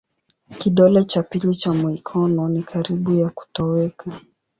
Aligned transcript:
Kidole 0.59 1.03
cha 1.03 1.23
pili 1.23 1.55
cha 1.55 1.73
mikono 1.73 2.49
ni 2.49 2.63
karibu 2.63 3.13
ya 3.15 3.29
kutoweka. 3.29 4.19